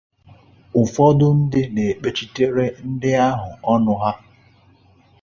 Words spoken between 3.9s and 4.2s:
ha